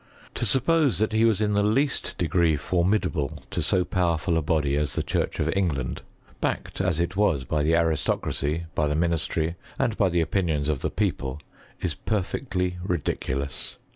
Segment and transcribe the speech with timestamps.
[0.33, 4.75] To suppose that he was in Uie least degree formidable to so powerful a body
[4.75, 6.01] as tlut chufch of Eng land,
[6.41, 10.81] backed as it was by the aristocracy, by the ministry, and by the opinions of
[10.81, 11.39] the people,
[11.81, 13.75] is perfectly ridicnious.